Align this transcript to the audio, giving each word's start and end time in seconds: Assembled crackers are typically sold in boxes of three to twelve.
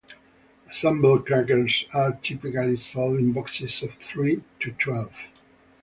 Assembled 0.67 1.27
crackers 1.27 1.85
are 1.93 2.13
typically 2.23 2.75
sold 2.77 3.19
in 3.19 3.33
boxes 3.33 3.83
of 3.83 3.93
three 3.93 4.41
to 4.59 4.71
twelve. 4.71 5.27